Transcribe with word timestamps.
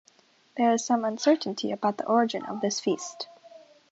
There 0.57 0.71
is 0.73 0.83
some 0.83 1.05
uncertainty 1.05 1.71
about 1.71 1.97
the 1.99 2.07
origin 2.07 2.43
of 2.45 2.59
this 2.59 2.79
feast. 2.79 3.27